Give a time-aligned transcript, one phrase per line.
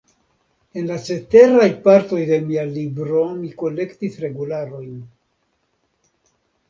[0.79, 4.97] En la ceteraj partoj de mia libro mi kolektis regularojn.